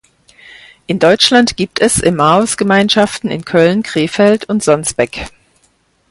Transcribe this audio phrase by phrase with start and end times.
[0.87, 5.27] In Deutschland gibt es Emmaus-Gemeinschaften in Köln, Krefeld und Sonsbeck.